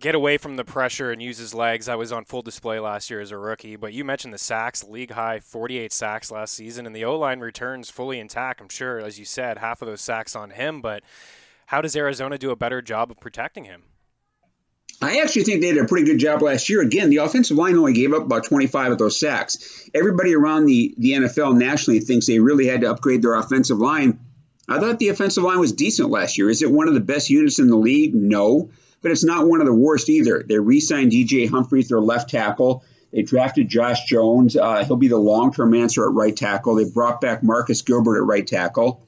get 0.00 0.14
away 0.14 0.38
from 0.38 0.56
the 0.56 0.64
pressure 0.64 1.10
and 1.10 1.22
use 1.22 1.38
his 1.38 1.54
legs. 1.54 1.88
I 1.88 1.94
was 1.94 2.12
on 2.12 2.24
full 2.24 2.42
display 2.42 2.78
last 2.78 3.10
year 3.10 3.20
as 3.20 3.30
a 3.30 3.38
rookie, 3.38 3.76
but 3.76 3.92
you 3.92 4.04
mentioned 4.04 4.34
the 4.34 4.38
sacks, 4.38 4.84
league 4.84 5.12
high 5.12 5.40
48 5.40 5.92
sacks 5.92 6.30
last 6.30 6.54
season, 6.54 6.86
and 6.86 6.94
the 6.94 7.04
O 7.04 7.18
line 7.18 7.40
returns 7.40 7.90
fully 7.90 8.18
intact. 8.18 8.60
I'm 8.60 8.68
sure, 8.68 9.00
as 9.00 9.18
you 9.18 9.24
said, 9.24 9.58
half 9.58 9.82
of 9.82 9.88
those 9.88 10.00
sacks 10.00 10.36
on 10.36 10.50
him, 10.50 10.80
but 10.80 11.02
how 11.66 11.80
does 11.80 11.96
Arizona 11.96 12.38
do 12.38 12.50
a 12.50 12.56
better 12.56 12.82
job 12.82 13.10
of 13.10 13.20
protecting 13.20 13.64
him? 13.64 13.82
I 15.02 15.18
actually 15.20 15.44
think 15.44 15.60
they 15.60 15.72
did 15.72 15.84
a 15.84 15.88
pretty 15.88 16.06
good 16.06 16.18
job 16.18 16.40
last 16.40 16.68
year. 16.68 16.80
Again, 16.80 17.10
the 17.10 17.16
offensive 17.18 17.56
line 17.56 17.76
only 17.76 17.92
gave 17.92 18.12
up 18.12 18.22
about 18.22 18.44
25 18.44 18.92
of 18.92 18.98
those 18.98 19.18
sacks. 19.18 19.88
Everybody 19.94 20.34
around 20.34 20.66
the, 20.66 20.94
the 20.96 21.12
NFL 21.12 21.56
nationally 21.56 22.00
thinks 22.00 22.26
they 22.26 22.38
really 22.38 22.66
had 22.66 22.82
to 22.82 22.90
upgrade 22.90 23.22
their 23.22 23.34
offensive 23.34 23.78
line. 23.78 24.20
I 24.68 24.78
thought 24.78 24.98
the 24.98 25.08
offensive 25.08 25.44
line 25.44 25.58
was 25.58 25.72
decent 25.72 26.10
last 26.10 26.38
year. 26.38 26.48
Is 26.48 26.62
it 26.62 26.70
one 26.70 26.88
of 26.88 26.94
the 26.94 27.00
best 27.00 27.28
units 27.28 27.58
in 27.58 27.68
the 27.68 27.76
league? 27.76 28.14
No 28.14 28.70
but 29.04 29.12
it's 29.12 29.22
not 29.22 29.46
one 29.46 29.60
of 29.60 29.66
the 29.66 29.74
worst 29.74 30.08
either. 30.08 30.42
They 30.42 30.58
re 30.58 30.80
signed 30.80 31.12
DJ 31.12 31.46
Humphries, 31.48 31.90
their 31.90 32.00
left 32.00 32.30
tackle. 32.30 32.82
They 33.12 33.20
drafted 33.20 33.68
Josh 33.68 34.06
Jones. 34.06 34.56
Uh, 34.56 34.82
he'll 34.82 34.96
be 34.96 35.08
the 35.08 35.18
long 35.18 35.52
term 35.52 35.74
answer 35.74 36.08
at 36.08 36.14
right 36.14 36.34
tackle. 36.34 36.74
They 36.74 36.88
brought 36.88 37.20
back 37.20 37.42
Marcus 37.42 37.82
Gilbert 37.82 38.16
at 38.16 38.24
right 38.24 38.46
tackle. 38.46 39.06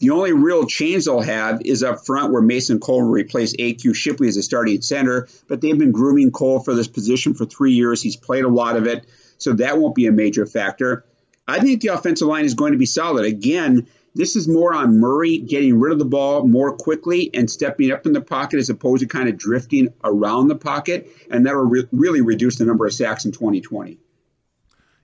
The 0.00 0.10
only 0.10 0.32
real 0.32 0.66
change 0.66 1.04
they'll 1.04 1.20
have 1.20 1.62
is 1.64 1.84
up 1.84 2.04
front 2.04 2.32
where 2.32 2.42
Mason 2.42 2.80
Cole 2.80 3.02
will 3.02 3.10
replace 3.10 3.54
AQ 3.54 3.94
Shipley 3.94 4.26
as 4.26 4.36
a 4.36 4.42
starting 4.42 4.82
center, 4.82 5.28
but 5.46 5.60
they've 5.60 5.78
been 5.78 5.92
grooming 5.92 6.32
Cole 6.32 6.58
for 6.58 6.74
this 6.74 6.88
position 6.88 7.34
for 7.34 7.44
three 7.44 7.74
years. 7.74 8.02
He's 8.02 8.16
played 8.16 8.44
a 8.44 8.48
lot 8.48 8.76
of 8.76 8.88
it, 8.88 9.06
so 9.38 9.52
that 9.52 9.78
won't 9.78 9.94
be 9.94 10.06
a 10.06 10.12
major 10.12 10.44
factor. 10.44 11.04
I 11.46 11.60
think 11.60 11.82
the 11.82 11.88
offensive 11.88 12.26
line 12.26 12.46
is 12.46 12.54
going 12.54 12.72
to 12.72 12.78
be 12.78 12.86
solid. 12.86 13.26
Again, 13.26 13.86
this 14.14 14.36
is 14.36 14.48
more 14.48 14.74
on 14.74 14.98
Murray 14.98 15.38
getting 15.38 15.78
rid 15.78 15.92
of 15.92 15.98
the 15.98 16.04
ball 16.04 16.46
more 16.46 16.76
quickly 16.76 17.30
and 17.32 17.50
stepping 17.50 17.92
up 17.92 18.06
in 18.06 18.12
the 18.12 18.20
pocket 18.20 18.58
as 18.58 18.70
opposed 18.70 19.02
to 19.02 19.06
kind 19.06 19.28
of 19.28 19.36
drifting 19.36 19.88
around 20.02 20.48
the 20.48 20.56
pocket, 20.56 21.08
and 21.30 21.46
that'll 21.46 21.62
re- 21.62 21.88
really 21.92 22.20
reduce 22.20 22.58
the 22.58 22.64
number 22.64 22.86
of 22.86 22.92
sacks 22.92 23.24
in 23.24 23.32
2020. 23.32 23.98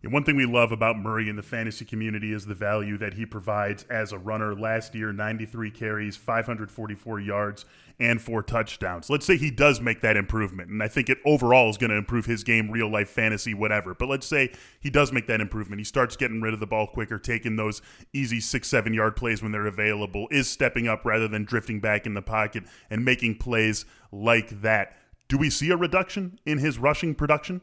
And 0.07 0.13
one 0.13 0.23
thing 0.23 0.37
we 0.37 0.47
love 0.47 0.71
about 0.71 0.97
Murray 0.97 1.29
in 1.29 1.35
the 1.35 1.43
fantasy 1.43 1.85
community 1.85 2.33
is 2.33 2.47
the 2.47 2.55
value 2.55 2.97
that 2.99 3.15
he 3.15 3.27
provides 3.27 3.83
as 3.91 4.13
a 4.13 4.19
runner. 4.19 4.55
Last 4.55 4.95
year, 4.95 5.13
93 5.13 5.69
carries, 5.73 6.17
544 6.17 7.19
yards, 7.19 7.65
and 7.99 8.23
four 8.23 8.45
touchdowns. 8.45 9.11
Let's 9.11 9.27
say 9.27 9.37
he 9.37 9.51
does 9.51 9.81
make 9.81 10.03
that 10.03 10.17
improvement, 10.17 10.71
and 10.71 10.81
I 10.81 10.87
think 10.87 11.09
it 11.09 11.19
overall 11.25 11.71
is 11.71 11.77
going 11.77 11.91
to 11.91 11.97
improve 11.97 12.25
his 12.25 12.45
game, 12.45 12.71
real 12.71 12.89
life 12.89 13.11
fantasy, 13.11 13.53
whatever. 13.53 13.95
But 13.95 14.09
let's 14.09 14.29
say 14.29 14.53
he 14.79 14.91
does 14.91 15.11
make 15.11 15.27
that 15.27 15.41
improvement. 15.41 15.81
He 15.81 15.85
starts 15.85 16.15
getting 16.15 16.41
rid 16.41 16.55
of 16.55 16.61
the 16.61 16.69
ball 16.69 16.87
quicker, 16.87 17.19
taking 17.19 17.57
those 17.57 17.83
easy 18.13 18.39
six, 18.39 18.69
seven 18.69 18.95
yard 18.95 19.17
plays 19.17 19.43
when 19.43 19.51
they're 19.51 19.67
available, 19.67 20.29
is 20.31 20.49
stepping 20.49 20.87
up 20.87 21.05
rather 21.05 21.27
than 21.27 21.43
drifting 21.43 21.81
back 21.81 22.07
in 22.07 22.15
the 22.15 22.23
pocket 22.23 22.63
and 22.91 23.05
making 23.05 23.39
plays 23.39 23.85
like 24.13 24.63
that. 24.63 24.97
Do 25.27 25.37
we 25.37 25.51
see 25.51 25.71
a 25.71 25.77
reduction 25.77 26.39
in 26.47 26.59
his 26.59 26.79
rushing 26.79 27.13
production? 27.17 27.61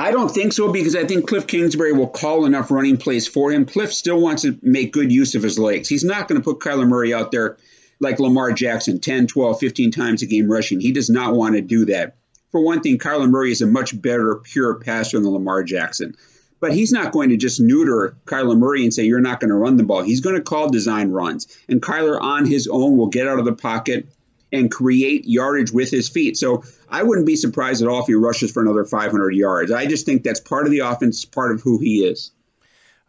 I 0.00 0.12
don't 0.12 0.30
think 0.30 0.54
so 0.54 0.72
because 0.72 0.96
I 0.96 1.04
think 1.04 1.28
Cliff 1.28 1.46
Kingsbury 1.46 1.92
will 1.92 2.08
call 2.08 2.46
enough 2.46 2.70
running 2.70 2.96
plays 2.96 3.28
for 3.28 3.52
him. 3.52 3.66
Cliff 3.66 3.92
still 3.92 4.18
wants 4.18 4.42
to 4.42 4.58
make 4.62 4.94
good 4.94 5.12
use 5.12 5.34
of 5.34 5.42
his 5.42 5.58
legs. 5.58 5.90
He's 5.90 6.04
not 6.04 6.26
going 6.26 6.40
to 6.40 6.44
put 6.44 6.58
Kyler 6.58 6.88
Murray 6.88 7.12
out 7.12 7.30
there 7.30 7.58
like 8.00 8.18
Lamar 8.18 8.52
Jackson 8.52 9.00
10, 9.00 9.26
12, 9.26 9.60
15 9.60 9.90
times 9.90 10.22
a 10.22 10.26
game 10.26 10.50
rushing. 10.50 10.80
He 10.80 10.92
does 10.92 11.10
not 11.10 11.34
want 11.34 11.56
to 11.56 11.60
do 11.60 11.84
that. 11.84 12.16
For 12.50 12.62
one 12.62 12.80
thing, 12.80 12.96
Kyler 12.96 13.28
Murray 13.28 13.52
is 13.52 13.60
a 13.60 13.66
much 13.66 14.00
better 14.00 14.36
pure 14.36 14.76
passer 14.76 15.20
than 15.20 15.30
Lamar 15.30 15.64
Jackson. 15.64 16.16
But 16.60 16.72
he's 16.72 16.92
not 16.92 17.12
going 17.12 17.28
to 17.28 17.36
just 17.36 17.60
neuter 17.60 18.16
Kyler 18.24 18.56
Murray 18.56 18.84
and 18.84 18.94
say, 18.94 19.04
you're 19.04 19.20
not 19.20 19.38
going 19.38 19.50
to 19.50 19.54
run 19.54 19.76
the 19.76 19.82
ball. 19.82 20.00
He's 20.00 20.22
going 20.22 20.36
to 20.36 20.42
call 20.42 20.70
design 20.70 21.10
runs. 21.10 21.46
And 21.68 21.82
Kyler 21.82 22.18
on 22.18 22.46
his 22.46 22.68
own 22.68 22.96
will 22.96 23.08
get 23.08 23.28
out 23.28 23.38
of 23.38 23.44
the 23.44 23.52
pocket 23.52 24.08
and 24.52 24.70
create 24.70 25.26
yardage 25.26 25.72
with 25.72 25.90
his 25.90 26.08
feet. 26.08 26.36
So 26.36 26.64
I 26.88 27.02
wouldn't 27.02 27.26
be 27.26 27.36
surprised 27.36 27.82
at 27.82 27.88
all 27.88 28.00
if 28.00 28.06
he 28.06 28.14
rushes 28.14 28.50
for 28.52 28.62
another 28.62 28.84
500 28.84 29.34
yards. 29.34 29.70
I 29.70 29.86
just 29.86 30.06
think 30.06 30.22
that's 30.22 30.40
part 30.40 30.66
of 30.66 30.72
the 30.72 30.80
offense, 30.80 31.24
part 31.24 31.52
of 31.52 31.60
who 31.62 31.78
he 31.78 32.04
is. 32.04 32.32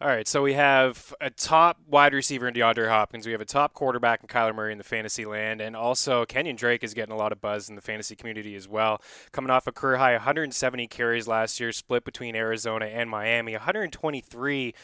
All 0.02 0.08
right, 0.08 0.26
so 0.26 0.42
we 0.42 0.54
have 0.54 1.14
a 1.20 1.30
top 1.30 1.78
wide 1.86 2.12
receiver 2.12 2.48
in 2.48 2.54
DeAndre 2.54 2.88
Hopkins. 2.88 3.24
We 3.24 3.30
have 3.30 3.40
a 3.40 3.44
top 3.44 3.72
quarterback 3.72 4.20
in 4.20 4.26
Kyler 4.26 4.52
Murray 4.52 4.72
in 4.72 4.78
the 4.78 4.82
fantasy 4.82 5.24
land, 5.24 5.60
and 5.60 5.76
also 5.76 6.24
Kenyan 6.24 6.56
Drake 6.56 6.82
is 6.82 6.92
getting 6.92 7.14
a 7.14 7.16
lot 7.16 7.30
of 7.30 7.40
buzz 7.40 7.68
in 7.68 7.76
the 7.76 7.80
fantasy 7.80 8.16
community 8.16 8.56
as 8.56 8.66
well. 8.66 9.00
Coming 9.30 9.50
off 9.50 9.68
a 9.68 9.72
career 9.72 9.98
high 9.98 10.14
170 10.14 10.88
carries 10.88 11.28
last 11.28 11.60
year, 11.60 11.70
split 11.70 12.04
between 12.04 12.34
Arizona 12.34 12.86
and 12.86 13.08
Miami, 13.08 13.52
123 13.52 14.74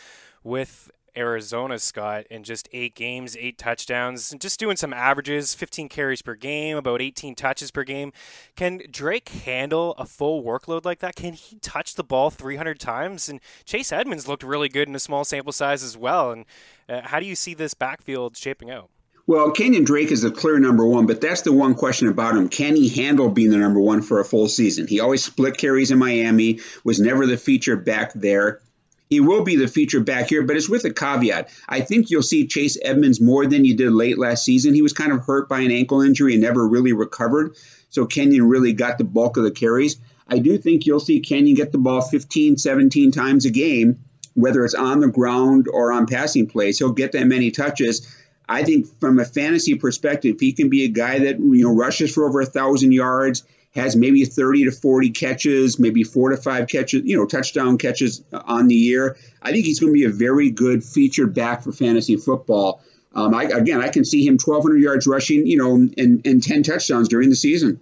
with 0.44 0.88
Arizona, 1.18 1.78
Scott, 1.78 2.26
in 2.30 2.44
just 2.44 2.68
eight 2.72 2.94
games, 2.94 3.36
eight 3.38 3.58
touchdowns, 3.58 4.30
and 4.32 4.40
just 4.40 4.60
doing 4.60 4.76
some 4.76 4.92
averages 4.92 5.54
15 5.54 5.88
carries 5.88 6.22
per 6.22 6.34
game, 6.34 6.76
about 6.76 7.02
18 7.02 7.34
touches 7.34 7.70
per 7.70 7.82
game. 7.84 8.12
Can 8.56 8.82
Drake 8.90 9.28
handle 9.28 9.94
a 9.98 10.06
full 10.06 10.42
workload 10.42 10.84
like 10.84 11.00
that? 11.00 11.16
Can 11.16 11.34
he 11.34 11.58
touch 11.58 11.96
the 11.96 12.04
ball 12.04 12.30
300 12.30 12.78
times? 12.78 13.28
And 13.28 13.40
Chase 13.64 13.92
Edmonds 13.92 14.28
looked 14.28 14.42
really 14.42 14.68
good 14.68 14.88
in 14.88 14.94
a 14.94 15.00
small 15.00 15.24
sample 15.24 15.52
size 15.52 15.82
as 15.82 15.96
well. 15.96 16.30
And 16.30 16.44
uh, 16.88 17.02
how 17.04 17.20
do 17.20 17.26
you 17.26 17.34
see 17.34 17.54
this 17.54 17.74
backfield 17.74 18.36
shaping 18.36 18.70
out? 18.70 18.88
Well, 19.28 19.52
Kenyan 19.52 19.84
Drake 19.84 20.10
is 20.10 20.22
the 20.22 20.30
clear 20.30 20.58
number 20.58 20.86
one, 20.86 21.04
but 21.04 21.20
that's 21.20 21.42
the 21.42 21.52
one 21.52 21.74
question 21.74 22.08
about 22.08 22.34
him. 22.34 22.48
Can 22.48 22.74
he 22.76 22.88
handle 22.88 23.28
being 23.28 23.50
the 23.50 23.58
number 23.58 23.78
one 23.78 24.00
for 24.00 24.20
a 24.20 24.24
full 24.24 24.48
season? 24.48 24.86
He 24.86 25.00
always 25.00 25.22
split 25.22 25.58
carries 25.58 25.90
in 25.90 25.98
Miami, 25.98 26.60
was 26.82 26.98
never 26.98 27.26
the 27.26 27.36
feature 27.36 27.76
back 27.76 28.14
there. 28.14 28.62
He 29.08 29.20
will 29.20 29.42
be 29.42 29.56
the 29.56 29.68
feature 29.68 30.00
back 30.00 30.28
here, 30.28 30.42
but 30.42 30.56
it's 30.56 30.68
with 30.68 30.84
a 30.84 30.92
caveat. 30.92 31.48
I 31.68 31.80
think 31.80 32.10
you'll 32.10 32.22
see 32.22 32.46
Chase 32.46 32.76
Edmonds 32.80 33.20
more 33.20 33.46
than 33.46 33.64
you 33.64 33.74
did 33.76 33.92
late 33.92 34.18
last 34.18 34.44
season. 34.44 34.74
He 34.74 34.82
was 34.82 34.92
kind 34.92 35.12
of 35.12 35.24
hurt 35.24 35.48
by 35.48 35.60
an 35.60 35.70
ankle 35.70 36.02
injury 36.02 36.34
and 36.34 36.42
never 36.42 36.66
really 36.66 36.92
recovered. 36.92 37.56
So 37.90 38.06
Kenyan 38.06 38.50
really 38.50 38.74
got 38.74 38.98
the 38.98 39.04
bulk 39.04 39.38
of 39.38 39.44
the 39.44 39.50
carries. 39.50 39.96
I 40.28 40.38
do 40.38 40.58
think 40.58 40.84
you'll 40.84 41.00
see 41.00 41.22
Kenyan 41.22 41.56
get 41.56 41.72
the 41.72 41.78
ball 41.78 42.02
15, 42.02 42.58
17 42.58 43.10
times 43.10 43.46
a 43.46 43.50
game, 43.50 43.98
whether 44.34 44.62
it's 44.64 44.74
on 44.74 45.00
the 45.00 45.08
ground 45.08 45.68
or 45.72 45.90
on 45.90 46.06
passing 46.06 46.46
plays. 46.46 46.78
He'll 46.78 46.92
get 46.92 47.12
that 47.12 47.26
many 47.26 47.50
touches. 47.50 48.14
I 48.46 48.62
think 48.62 48.86
from 49.00 49.18
a 49.18 49.24
fantasy 49.24 49.74
perspective, 49.74 50.36
he 50.38 50.52
can 50.52 50.68
be 50.68 50.84
a 50.84 50.88
guy 50.88 51.20
that 51.20 51.38
you 51.38 51.64
know 51.64 51.74
rushes 51.74 52.12
for 52.12 52.26
over 52.28 52.42
a 52.42 52.46
thousand 52.46 52.92
yards 52.92 53.42
has 53.78 53.96
maybe 53.96 54.24
30 54.24 54.64
to 54.64 54.70
40 54.70 55.10
catches, 55.10 55.78
maybe 55.78 56.04
four 56.04 56.30
to 56.30 56.36
five 56.36 56.68
catches, 56.68 57.04
you 57.04 57.16
know, 57.16 57.26
touchdown 57.26 57.78
catches 57.78 58.22
on 58.32 58.68
the 58.68 58.74
year. 58.74 59.16
I 59.40 59.52
think 59.52 59.64
he's 59.64 59.80
going 59.80 59.92
to 59.92 59.98
be 59.98 60.04
a 60.04 60.10
very 60.10 60.50
good 60.50 60.84
featured 60.84 61.34
back 61.34 61.62
for 61.62 61.72
fantasy 61.72 62.16
football. 62.16 62.82
Um, 63.14 63.34
I, 63.34 63.44
again, 63.44 63.80
I 63.80 63.88
can 63.88 64.04
see 64.04 64.26
him 64.26 64.34
1,200 64.34 64.82
yards 64.82 65.06
rushing, 65.06 65.46
you 65.46 65.56
know, 65.56 65.74
and, 65.74 66.26
and 66.26 66.42
10 66.42 66.62
touchdowns 66.62 67.08
during 67.08 67.30
the 67.30 67.36
season. 67.36 67.80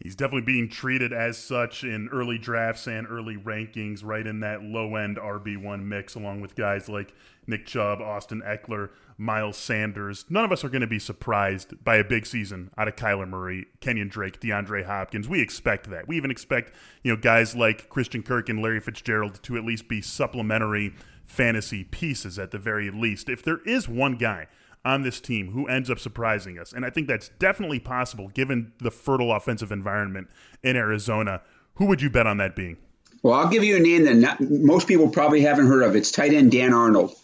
He's 0.00 0.16
definitely 0.16 0.46
being 0.46 0.68
treated 0.68 1.12
as 1.12 1.36
such 1.36 1.84
in 1.84 2.08
early 2.08 2.38
drafts 2.38 2.86
and 2.86 3.06
early 3.08 3.36
rankings, 3.36 4.02
right 4.02 4.26
in 4.26 4.40
that 4.40 4.62
low 4.62 4.96
end 4.96 5.18
RB1 5.18 5.84
mix, 5.84 6.14
along 6.14 6.40
with 6.40 6.56
guys 6.56 6.88
like 6.88 7.14
Nick 7.46 7.66
Chubb, 7.66 8.00
Austin 8.00 8.40
Ekeler, 8.40 8.90
Miles 9.18 9.58
Sanders. 9.58 10.24
None 10.30 10.44
of 10.44 10.52
us 10.52 10.64
are 10.64 10.70
going 10.70 10.80
to 10.80 10.86
be 10.86 10.98
surprised 10.98 11.84
by 11.84 11.96
a 11.96 12.04
big 12.04 12.24
season 12.24 12.70
out 12.78 12.88
of 12.88 12.96
Kyler 12.96 13.28
Murray, 13.28 13.66
Kenyan 13.82 14.08
Drake, 14.08 14.40
DeAndre 14.40 14.86
Hopkins. 14.86 15.28
We 15.28 15.42
expect 15.42 15.90
that. 15.90 16.08
We 16.08 16.16
even 16.16 16.30
expect, 16.30 16.74
you 17.02 17.12
know, 17.12 17.20
guys 17.20 17.54
like 17.54 17.90
Christian 17.90 18.22
Kirk 18.22 18.48
and 18.48 18.62
Larry 18.62 18.80
Fitzgerald 18.80 19.42
to 19.42 19.58
at 19.58 19.64
least 19.64 19.86
be 19.86 20.00
supplementary 20.00 20.94
fantasy 21.22 21.84
pieces 21.84 22.38
at 22.38 22.50
the 22.50 22.58
very 22.58 22.90
least. 22.90 23.28
If 23.28 23.42
there 23.42 23.60
is 23.66 23.86
one 23.86 24.16
guy 24.16 24.46
on 24.84 25.02
this 25.02 25.20
team 25.20 25.52
who 25.52 25.66
ends 25.68 25.90
up 25.90 25.98
surprising 25.98 26.58
us, 26.58 26.72
and 26.72 26.84
I 26.84 26.90
think 26.90 27.06
that's 27.08 27.30
definitely 27.38 27.80
possible 27.80 28.28
given 28.28 28.72
the 28.78 28.90
fertile 28.90 29.32
offensive 29.32 29.72
environment 29.72 30.28
in 30.62 30.76
Arizona, 30.76 31.42
who 31.74 31.86
would 31.86 32.00
you 32.00 32.10
bet 32.10 32.26
on 32.26 32.38
that 32.38 32.56
being? 32.56 32.76
Well, 33.22 33.34
I'll 33.34 33.48
give 33.48 33.64
you 33.64 33.76
a 33.76 33.80
name 33.80 34.04
that 34.04 34.16
not, 34.16 34.40
most 34.40 34.88
people 34.88 35.08
probably 35.08 35.42
haven't 35.42 35.66
heard 35.66 35.82
of. 35.82 35.94
It's 35.96 36.10
tight 36.10 36.32
end 36.32 36.52
Dan 36.52 36.72
Arnold. 36.72 37.14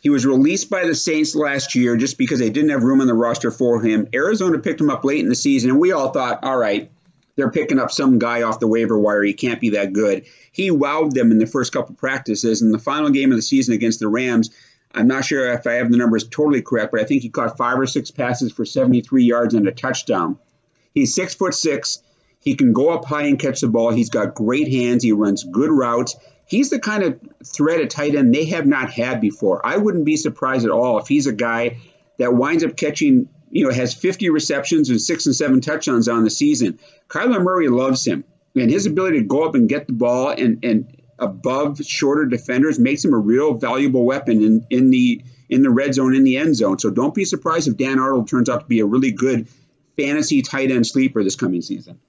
He 0.00 0.10
was 0.10 0.26
released 0.26 0.68
by 0.68 0.84
the 0.84 0.94
Saints 0.94 1.34
last 1.34 1.74
year 1.74 1.96
just 1.96 2.18
because 2.18 2.38
they 2.38 2.50
didn't 2.50 2.70
have 2.70 2.82
room 2.82 3.00
on 3.00 3.06
the 3.06 3.14
roster 3.14 3.50
for 3.50 3.80
him. 3.80 4.08
Arizona 4.12 4.58
picked 4.58 4.80
him 4.80 4.90
up 4.90 5.04
late 5.04 5.20
in 5.20 5.28
the 5.28 5.34
season, 5.34 5.70
and 5.70 5.80
we 5.80 5.92
all 5.92 6.10
thought, 6.10 6.44
all 6.44 6.56
right, 6.56 6.90
they're 7.36 7.50
picking 7.50 7.78
up 7.78 7.90
some 7.90 8.18
guy 8.18 8.42
off 8.42 8.60
the 8.60 8.68
waiver 8.68 8.98
wire. 8.98 9.22
He 9.22 9.32
can't 9.32 9.60
be 9.60 9.70
that 9.70 9.92
good. 9.92 10.26
He 10.52 10.70
wowed 10.70 11.14
them 11.14 11.30
in 11.30 11.38
the 11.38 11.46
first 11.46 11.72
couple 11.72 11.94
practices. 11.94 12.62
In 12.62 12.70
the 12.70 12.78
final 12.78 13.10
game 13.10 13.32
of 13.32 13.36
the 13.36 13.42
season 13.42 13.74
against 13.74 13.98
the 13.98 14.08
Rams, 14.08 14.50
I'm 14.94 15.08
not 15.08 15.24
sure 15.24 15.52
if 15.52 15.66
I 15.66 15.74
have 15.74 15.90
the 15.90 15.96
numbers 15.96 16.28
totally 16.28 16.62
correct, 16.62 16.92
but 16.92 17.00
I 17.00 17.04
think 17.04 17.22
he 17.22 17.28
caught 17.28 17.56
five 17.56 17.78
or 17.78 17.86
six 17.86 18.10
passes 18.10 18.52
for 18.52 18.64
73 18.64 19.24
yards 19.24 19.54
and 19.54 19.66
a 19.66 19.72
touchdown. 19.72 20.38
He's 20.94 21.14
six 21.14 21.34
foot 21.34 21.54
six. 21.54 22.00
He 22.40 22.54
can 22.56 22.72
go 22.72 22.90
up 22.90 23.04
high 23.04 23.24
and 23.26 23.38
catch 23.38 23.60
the 23.60 23.68
ball. 23.68 23.90
He's 23.90 24.10
got 24.10 24.34
great 24.34 24.70
hands. 24.70 25.02
He 25.02 25.12
runs 25.12 25.44
good 25.44 25.70
routes 25.70 26.14
he's 26.46 26.70
the 26.70 26.78
kind 26.78 27.02
of 27.02 27.20
threat 27.44 27.80
at 27.80 27.90
tight 27.90 28.14
end 28.14 28.34
they 28.34 28.46
have 28.46 28.66
not 28.66 28.90
had 28.90 29.20
before. 29.20 29.64
I 29.64 29.76
wouldn't 29.76 30.04
be 30.04 30.16
surprised 30.16 30.64
at 30.64 30.70
all 30.70 30.98
if 30.98 31.08
he's 31.08 31.26
a 31.26 31.32
guy 31.32 31.78
that 32.18 32.34
winds 32.34 32.64
up 32.64 32.76
catching, 32.76 33.28
you 33.50 33.64
know, 33.64 33.72
has 33.72 33.94
50 33.94 34.30
receptions 34.30 34.90
and 34.90 35.00
six 35.00 35.26
and 35.26 35.34
seven 35.34 35.60
touchdowns 35.60 36.08
on 36.08 36.24
the 36.24 36.30
season. 36.30 36.78
Kyler 37.08 37.42
Murray 37.42 37.68
loves 37.68 38.06
him, 38.06 38.24
and 38.54 38.70
his 38.70 38.86
ability 38.86 39.20
to 39.20 39.24
go 39.24 39.44
up 39.44 39.54
and 39.54 39.68
get 39.68 39.86
the 39.86 39.92
ball 39.92 40.30
and 40.30 40.64
and 40.64 40.96
above 41.18 41.78
shorter 41.84 42.26
defenders 42.26 42.78
makes 42.78 43.04
him 43.04 43.14
a 43.14 43.18
real 43.18 43.54
valuable 43.54 44.04
weapon 44.04 44.42
in, 44.42 44.66
in 44.70 44.90
the 44.90 45.22
in 45.48 45.62
the 45.62 45.70
red 45.70 45.94
zone 45.94 46.14
in 46.14 46.24
the 46.24 46.36
end 46.36 46.56
zone. 46.56 46.78
So 46.78 46.90
don't 46.90 47.14
be 47.14 47.24
surprised 47.24 47.68
if 47.68 47.76
Dan 47.76 47.98
Arnold 47.98 48.28
turns 48.28 48.48
out 48.48 48.60
to 48.60 48.66
be 48.66 48.80
a 48.80 48.86
really 48.86 49.12
good 49.12 49.48
fantasy 49.96 50.42
tight 50.42 50.70
end 50.70 50.86
sleeper 50.86 51.22
this 51.22 51.36
coming 51.36 51.62
season. 51.62 52.00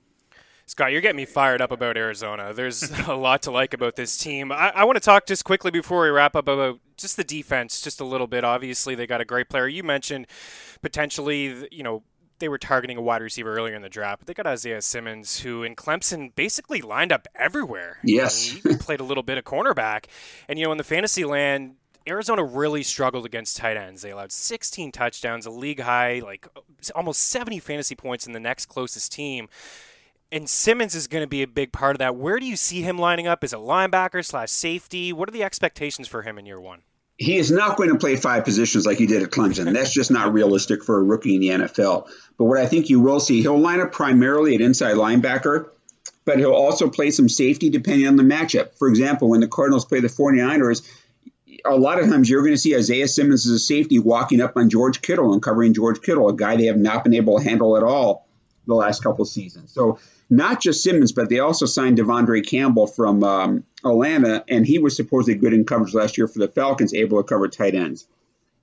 Scott, 0.67 0.91
you're 0.91 1.01
getting 1.01 1.17
me 1.17 1.25
fired 1.25 1.62
up 1.62 1.71
about 1.71 1.95
Arizona. 1.95 2.53
There's 2.53 2.89
a 3.07 3.13
lot 3.13 3.43
to 3.43 3.51
like 3.51 3.74
about 3.74 3.95
this 3.95 4.17
team. 4.17 4.51
I, 4.51 4.71
I, 4.75 4.83
want 4.83 4.95
to 4.95 5.00
talk 5.00 5.27
just 5.27 5.45
quickly 5.45 5.69
before 5.69 6.01
we 6.01 6.09
wrap 6.09 6.35
up 6.35 6.47
about 6.47 6.79
just 6.97 7.17
the 7.17 7.24
defense, 7.24 7.81
just 7.81 8.01
a 8.01 8.05
little 8.05 8.25
bit. 8.25 8.43
Obviously, 8.43 8.95
they 8.95 9.05
got 9.05 9.21
a 9.21 9.25
great 9.25 9.47
player. 9.47 9.67
You 9.67 9.83
mentioned 9.83 10.25
potentially, 10.81 11.67
you 11.71 11.83
know, 11.83 12.03
they 12.39 12.50
were 12.50 12.58
targeting 12.58 12.98
a 12.98 13.01
wide 13.01 13.22
receiver 13.22 13.56
earlier 13.56 13.75
in 13.75 13.82
the 13.82 13.89
draft, 13.89 14.20
but 14.20 14.27
they 14.27 14.34
got 14.34 14.48
Isaiah 14.48 14.82
Simmons, 14.82 15.39
who 15.39 15.63
in 15.63 15.75
Clemson 15.75 16.34
basically 16.36 16.82
lined 16.82 17.12
up 17.12 17.27
everywhere. 17.36 18.00
Yes, 18.04 18.44
he 18.44 18.75
played 18.77 19.00
a 19.00 19.04
little 19.04 19.24
bit 19.24 19.38
of 19.38 19.44
cornerback, 19.44 20.06
and 20.48 20.60
you 20.60 20.65
know, 20.65 20.72
in 20.72 20.77
the 20.77 20.84
fantasy 20.84 21.25
land, 21.25 21.75
Arizona 22.08 22.44
really 22.44 22.84
struggled 22.84 23.25
against 23.25 23.58
tight 23.58 23.77
ends. 23.77 24.01
They 24.01 24.12
allowed 24.12 24.32
16 24.32 24.92
touchdowns, 24.92 25.46
a 25.46 25.51
league 25.51 25.80
high, 25.80 26.20
like 26.20 26.48
almost 26.94 27.27
70 27.27 27.60
fantasy 27.60 27.96
points 27.96 28.27
in 28.27 28.34
the 28.34 28.39
next 28.39 28.68
closest 28.68 29.12
team 29.12 29.50
and 30.32 30.50
Simmons 30.50 30.96
is 30.96 31.08
going 31.08 31.24
to 31.24 31.27
be 31.27 31.44
a 31.44 31.48
big 31.48 31.72
part 31.72 31.96
of 31.96 32.00
that. 32.00 32.15
Where 32.15 32.39
do 32.39 32.46
you 32.46 32.56
see 32.56 32.82
him 32.82 32.98
lining 32.98 33.27
up? 33.27 33.44
Is 33.44 33.54
a 33.54 33.58
linebacker 33.58 34.24
slash 34.25 34.51
safety? 34.51 35.13
What 35.13 35.30
are 35.30 35.32
the 35.32 35.44
expectations 35.44 36.08
for 36.08 36.24
him 36.24 36.38
in 36.38 36.46
year 36.46 36.60
one? 36.60 36.82
He 37.17 37.38
is 37.38 37.50
not 37.50 37.77
going 37.77 37.89
to 37.89 37.98
play 37.98 38.17
five 38.17 38.43
positions 38.43 38.86
like 38.86 38.98
he 38.98 39.05
did 39.05 39.24
at 39.24 39.29
Clemson. 39.29 39.72
That's 39.74 39.93
just 39.93 40.12
not 40.12 40.34
realistic 40.34 40.84
for 40.84 41.00
a 41.00 41.03
rookie 41.03 41.36
in 41.36 41.41
the 41.41 41.65
NFL. 41.65 42.10
But 42.38 42.45
what 42.45 42.57
I 42.57 42.65
think 42.65 42.89
you 42.89 43.00
will 43.00 43.22
see, 43.22 43.41
he'll 43.41 43.57
line 43.57 43.79
up 43.79 43.93
primarily 43.93 44.55
at 44.55 44.62
inside 44.62 44.95
linebacker, 44.95 45.69
but 46.25 46.39
he'll 46.39 46.51
also 46.51 46.89
play 46.89 47.12
some 47.12 47.29
safety 47.29 47.69
depending 47.69 48.07
on 48.07 48.17
the 48.17 48.24
matchup. 48.24 48.77
For 48.77 48.89
example, 48.89 49.29
when 49.29 49.39
the 49.39 49.48
Cardinals 49.48 49.86
play 49.86 50.01
the 50.01 50.10
49ers, 50.10 50.86
a 51.63 51.77
lot 51.77 52.00
of 52.00 52.10
times 52.10 52.29
you're 52.29 52.41
going 52.41 52.53
to 52.53 52.60
see 52.60 52.75
Isaiah 52.75 53.07
Simmons 53.07 53.45
as 53.45 53.53
a 53.53 53.60
safety 53.60 53.98
walking 53.98 54.41
up 54.41 54.57
on 54.57 54.69
George 54.69 55.01
Kittle 55.01 55.31
and 55.31 55.41
covering 55.41 55.74
George 55.74 56.01
Kittle, 56.01 56.27
a 56.27 56.36
guy 56.36 56.57
they 56.57 56.65
have 56.65 56.77
not 56.77 57.05
been 57.05 57.13
able 57.13 57.38
to 57.38 57.43
handle 57.43 57.77
at 57.77 57.84
all 57.84 58.25
the 58.67 58.75
last 58.75 59.03
couple 59.03 59.25
seasons. 59.25 59.72
So 59.72 60.00
not 60.29 60.62
just 60.62 60.84
Simmons, 60.84 61.12
but 61.12 61.29
they 61.29 61.39
also 61.39 61.65
signed 61.65 61.98
De'Vondre 61.98 62.45
Campbell 62.45 62.88
from 62.88 63.24
um, 63.24 63.63
Atlanta, 63.84 64.43
and 64.48 64.65
he 64.65 64.79
was 64.79 64.95
supposedly 64.95 65.36
good 65.36 65.53
in 65.53 65.65
coverage 65.65 65.93
last 65.93 66.17
year 66.17 66.27
for 66.27 66.39
the 66.39 66.48
Falcons, 66.48 66.93
able 66.93 67.22
to 67.22 67.27
cover 67.27 67.48
tight 67.48 67.75
ends. 67.75 68.07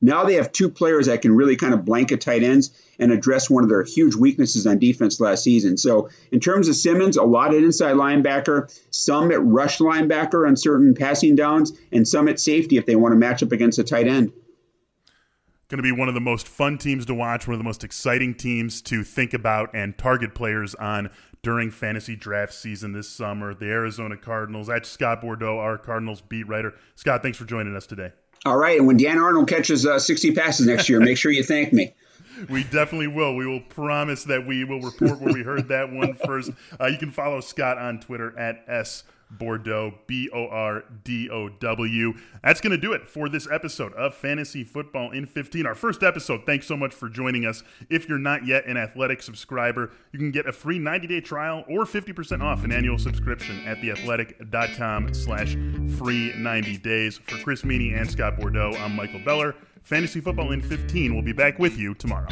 Now 0.05 0.25
they 0.25 0.35
have 0.35 0.51
two 0.51 0.69
players 0.69 1.07
that 1.07 1.23
can 1.23 1.37
really 1.37 1.55
kind 1.55 1.73
of 1.73 1.85
blanket 1.85 2.21
tight 2.21 2.43
ends 2.43 2.73
and 2.99 3.13
address 3.13 3.49
one 3.49 3.63
of 3.63 3.71
their 3.71 3.85
huge 3.85 4.17
weaknesses 4.17 4.67
on 4.67 4.81
defense 4.81 5.21
last 5.21 5.45
season. 5.45 5.77
So, 5.77 6.09
in 6.33 6.41
terms 6.41 6.69
of 6.69 6.75
Simmons, 6.75 7.17
a 7.17 7.23
lot 7.23 7.55
at 7.55 7.63
inside 7.63 7.95
linebacker, 7.95 8.77
some 8.91 9.31
at 9.31 9.41
rush 9.41 9.79
linebacker 9.79 10.47
on 10.47 10.57
certain 10.57 10.95
passing 10.95 11.37
downs, 11.37 11.73
and 11.93 12.07
some 12.07 12.27
at 12.27 12.41
safety 12.41 12.79
if 12.79 12.87
they 12.87 12.97
want 12.97 13.13
to 13.13 13.17
match 13.17 13.45
up 13.45 13.53
against 13.53 13.79
a 13.79 13.85
tight 13.85 14.09
end 14.09 14.33
going 15.73 15.79
to 15.79 15.83
be 15.83 15.91
one 15.91 16.09
of 16.09 16.15
the 16.15 16.21
most 16.21 16.47
fun 16.47 16.77
teams 16.77 17.07
to 17.07 17.15
watch, 17.15 17.47
one 17.47 17.55
of 17.55 17.59
the 17.59 17.65
most 17.65 17.83
exciting 17.83 18.35
teams 18.35 18.83
to 18.83 19.03
think 19.03 19.33
about 19.33 19.75
and 19.75 19.97
target 19.97 20.35
players 20.35 20.75
on 20.75 21.09
during 21.43 21.71
fantasy 21.71 22.15
draft 22.15 22.53
season 22.53 22.93
this 22.93 23.09
summer. 23.09 23.55
The 23.55 23.71
Arizona 23.71 24.19
Cardinals. 24.19 24.67
That's 24.67 24.87
Scott 24.87 25.23
Bordow, 25.23 25.59
our 25.59 25.79
Cardinals 25.79 26.21
beat 26.21 26.47
writer. 26.47 26.75
Scott, 26.95 27.23
thanks 27.23 27.39
for 27.39 27.47
joining 27.47 27.75
us 27.75 27.87
today. 27.87 28.13
All 28.45 28.59
right. 28.59 28.77
And 28.77 28.87
when 28.87 28.99
Dan 28.99 29.19
Arnold 29.19 29.49
catches 29.49 29.87
uh, 29.87 29.99
60 29.99 30.35
passes 30.35 30.67
next 30.67 30.91
year, 30.91 31.01
make 31.01 31.17
sure 31.17 31.33
you 31.33 31.43
thank 31.43 31.73
me. 31.73 31.95
We 32.51 32.65
definitely 32.65 33.09
will. 33.09 33.37
We 33.37 33.47
will 33.47 33.61
promise 33.61 34.25
that 34.25 34.47
we 34.47 34.65
will 34.65 34.81
report 34.81 35.21
where 35.21 35.33
we 35.33 35.43
heard 35.43 35.69
that 35.69 35.93
one 35.93 36.15
first. 36.27 36.51
Uh, 36.81 36.87
you 36.87 36.99
can 36.99 37.11
follow 37.11 37.41
Scott 37.41 37.79
on 37.79 38.01
Twitter 38.01 38.39
at 38.39 38.65
S 38.69 39.05
Bordow, 39.39 39.95
B 40.07 40.29
O 40.33 40.49
R 40.49 40.85
D 41.05 41.29
O 41.31 41.49
W. 41.49 42.15
That's 42.43 42.61
going 42.61 42.73
to 42.73 42.79
do 42.79 42.93
it 42.93 43.09
for 43.09 43.29
this 43.29 43.49
episode 43.51 43.93
of 43.95 44.15
Fantasy 44.15 44.65
Football 44.65 45.13
in 45.13 45.27
15, 45.27 45.67
our 45.67 45.75
first 45.75 46.03
episode. 46.03 46.43
Thanks 46.47 46.67
so 46.67 46.77
much 46.77 46.95
for 46.95 47.09
joining 47.09 47.47
us. 47.47 47.63
If 47.89 48.09
you're 48.09 48.19
not 48.19 48.47
yet 48.47 48.67
an 48.67 48.77
athletic 48.77 49.23
subscriber, 49.23 49.91
you 50.13 50.19
can 50.19 50.31
get 50.31 50.47
a 50.47 50.53
free 50.53 50.79
90 50.79 51.07
day 51.07 51.21
trial 51.21 51.65
or 51.69 51.85
50% 51.85 52.43
off 52.43 52.65
an 52.65 52.73
annual 52.73 52.99
subscription 52.99 53.67
at 53.67 53.79
theathletic.com 53.79 55.15
slash 55.15 55.57
free 55.99 56.33
90 56.37 56.79
days. 56.79 57.19
For 57.19 57.37
Chris 57.39 57.63
Meaney 57.63 57.99
and 57.99 58.11
Scott 58.11 58.37
Bordow, 58.37 58.79
I'm 58.81 58.95
Michael 58.95 59.21
Beller. 59.25 59.55
Fantasy 59.83 60.21
Football 60.21 60.53
in 60.53 60.63
15 60.63 61.15
will 61.15 61.23
be 61.23 61.33
back 61.33 61.59
with 61.59 61.77
you 61.77 61.95
tomorrow. 61.95 62.29